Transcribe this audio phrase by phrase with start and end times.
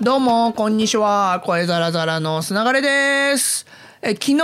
[0.00, 1.42] どうも、こんにちは。
[1.44, 3.66] 声ザラザラの砂がれです。
[4.00, 4.38] え、昨日、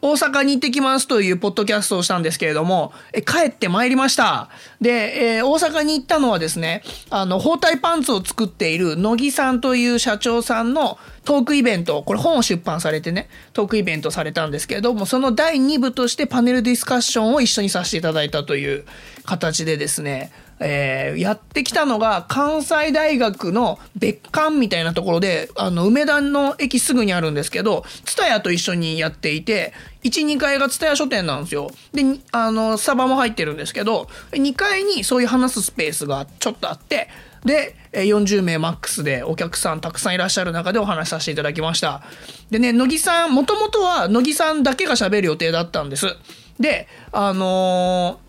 [0.00, 4.48] 大阪に行ってきますというポッドキャストをしたんですけれども、え帰ってまいりました。
[4.80, 18.84] で、えー大阪に行ったのはですね、あの、包帯パンツを作っている乃木さんという社長さんのトークイベント、これ本を出版されてね、トークイベントされたんですけれども、その第2部としてパネルディスカッションを一緒にさせていただいたという
[19.24, 29.72] 形でですね、えーやってきたのが関西大学の別館みたいなところであの梅田の駅すぐにあるんですけど蔦屋と一緒にやっていて
[30.04, 31.70] 12階が蔦屋書店なんですよ。
[31.92, 37.08] であのスタバも入ってるんですけど2階にそういう話すスペースがちょっとあって
[37.44, 42.02] で40名マックスでお客さんたくさんいらっしゃる中でお話しさせていただきました。
[42.50, 46.16] でね乃木さんもともとは乃木さんだけが喋る予定だったんです。
[46.58, 48.25] であのー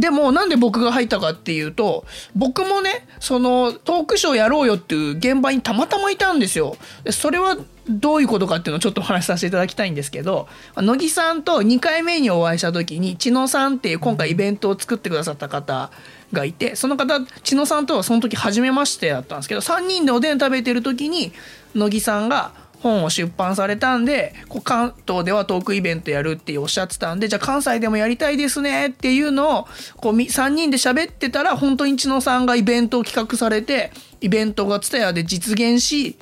[0.00, 2.04] でもなんで僕が入ったかっていうと
[2.34, 6.76] 僕もねそのトークショーやろうよっていう現場にたまたまいたんですよ。
[7.04, 7.56] でそれは
[7.88, 15.90] どういうことかっていうのをちょっとお話しさせていただきたいんですけど乃木さんと2回目にお会いした時に千野さんっていう今回イベントを作ってくださった方
[16.32, 21.32] がいてその方千野さんとはその時初めましてだったんですけど3人でおでん食べてる時に
[21.74, 22.52] 乃木さんが
[22.82, 36.16] 本を出版されたんでこう関東ではトークイベントやるっておっしゃってたんでじゃあ関西でもやりたいですねっていうのをこう3人で喋ってたら本当に千野さんがイベントを企画されてイベントが蔦屋で実現し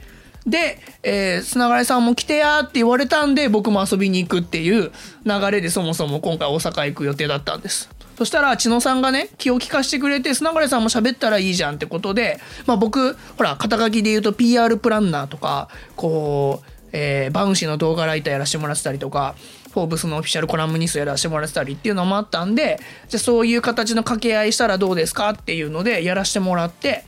[0.47, 4.91] で、えー、砂枯さんも来てやって言われたんで僕も遊びに行くっていう
[5.25, 7.91] 流れでそもそも今回大阪行く予定だったんです。
[8.19, 19.37] そしたら千野さんがね気を利かしてくれて砂枯さんも喋ったらいいじゃんってことで、まあ、僕ほら肩書きで言うと PR プランナーとかこう、えーバウンシーの動画ライターやらせてもらってたりとか
[19.73, 27.05] フォーブスのオフィシャルコラムニストやらせてもらってたりっていうのもあったんでじゃあそういう形の掛け合いしたらどうですかっていうのでやらせてもらって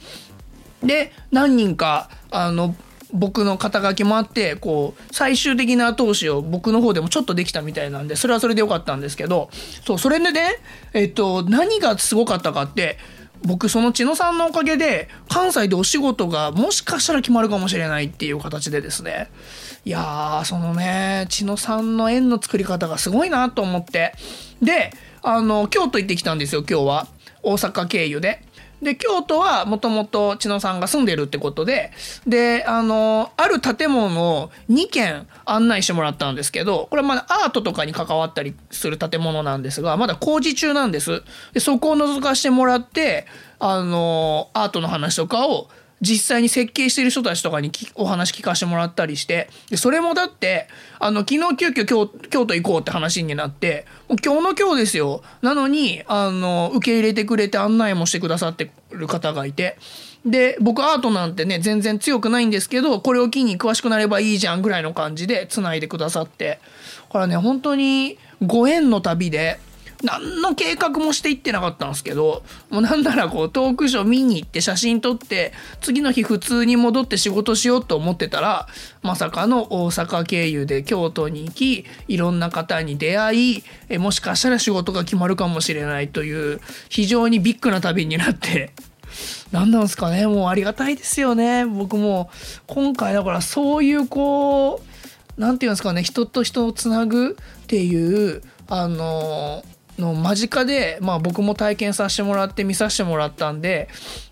[0.84, 2.77] で何人かあの
[3.12, 9.50] 僕の肩書きもあってこう最終的な後押しを僕の方でもちょっとできたみたいなんでそれはそれでよかったんですけど
[9.84, 10.56] そうそれでね
[10.93, 12.98] えっと何がすごかったかって
[13.43, 19.31] 僕その千野さんのおかげで関西でお仕事がもしかしたら決まるかもしれないっていう形でですね。
[19.87, 24.12] いやーそのね千野さんの縁の作り方がすごいなと思って。
[24.60, 24.92] で
[25.22, 27.06] あの京都行ってきたんですよ今日は。
[27.42, 28.42] 大阪経由で。
[28.82, 31.92] で京都はもともと千野さんが住んでるってことで
[32.26, 41.22] であのある建物を2軒案内してもらったんですけどこれはまだアートとかに関わったりする建物なんですがまだ工事中なんです。
[41.52, 43.26] でそこを覗かしてもらって
[43.58, 45.68] あのアートの話とかを
[46.00, 50.66] 実際に設計してる人たちとかにお話聞かせてもらったりしてでそれもだって
[50.99, 55.22] あの昨日急遽京京都行こうって話になってもう今日の今日ですよ。
[55.43, 59.77] なのにあの受け入れてくれて案内もしてくださってる方がいて
[60.25, 66.60] で僕アートなんてね全然強くないんですけどこれを機に詳しくなればいいじゃんぐらいの感じでつないでくださって。
[67.09, 69.59] これはね本当にご縁の旅で
[70.03, 78.66] 何の計画もしていってなかったんですけどもうなんならこうトークショー見に行って写真撮って次の日普通に戻って仕事しようと思ってたら
[79.03, 88.72] まさかの大阪経由で京都に行きいろんな方に出会いえもしかしたら仕事が決まるかもしれないという非常にビッグな旅になって
[89.53, 91.66] 何なんすかねもうありがたいですよね。
[91.66, 92.31] 僕も
[92.66, 94.81] 今回だからそういうこ
[95.37, 99.65] うなんていうんですかね人と人をつなぐっていうあの
[100.00, 103.88] の間近で、まあ、僕も体験させてもらって見させてもらったんで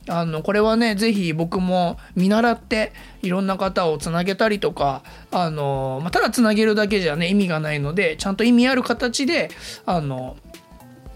[0.08, 2.92] あのこれはね是非僕も見習って
[3.22, 9.50] いろんな方をつなげたりとかあの、まあ、ただつなげるだけじゃね意味がないのでちゃんと意味ある形で
[9.84, 10.36] あの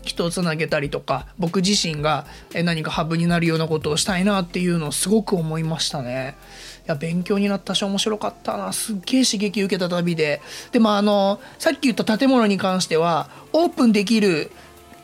[0.02, 6.36] 人をつなげたりとか僕自身がえ何かハブになるようなことをしたいなっていうのをすごく思いましたね。
[6.80, 10.42] いや勉強になったし面白かったなすっげえ刺激受けた旅で
[10.72, 14.50] でもあのさっき言った建物に関してはオープンできる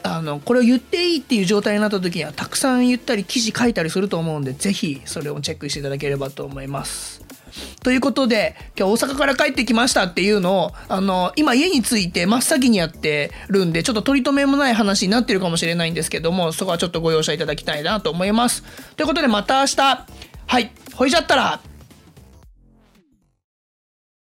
[0.02, 7.37] あのこれを言っていいっていう状態になった時にはたくさん言ったり記事書いたりすると思うんでぜひそれをチェックしていただければと思います。
[7.82, 18.62] ということで今日大阪から帰ってきましたっていうのをあの今家に着いて真っ先にやってるんでちょっと取り留めもない話になってるかもしれないんですけどもそこはちょっとご容赦いただきたいなと思います。
[18.96, 20.06] ということでまた明日。
[20.46, 20.70] はい。
[20.94, 21.67] ほいじゃったら。